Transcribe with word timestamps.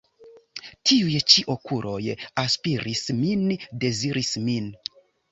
Tiuj 0.91 1.17
ĉi 1.33 1.43
okuloj 1.55 1.99
aspiris 2.43 3.03
min, 3.19 3.43
deziris 3.83 4.33
min. 4.49 4.71